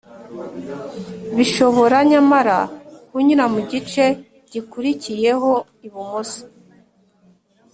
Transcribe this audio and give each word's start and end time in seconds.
bishobora 1.35 1.97
nyamara 2.11 2.57
kunyura 3.09 3.45
mu 3.53 3.59
gice 3.69 4.03
gikurikiyeho 4.51 5.51
ibumoso 5.85 6.41